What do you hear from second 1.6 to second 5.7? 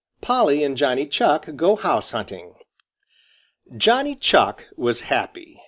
HOUSE HUNTING Johnny Chuck was happy.